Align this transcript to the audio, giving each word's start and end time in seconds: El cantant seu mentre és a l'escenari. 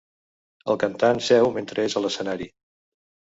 El 0.73 0.79
cantant 0.83 1.21
seu 1.25 1.51
mentre 1.59 1.85
és 1.91 1.97
a 1.97 2.03
l'escenari. 2.07 2.49